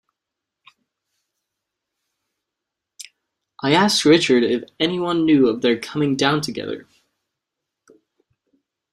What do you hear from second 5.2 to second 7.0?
knew of their coming down together.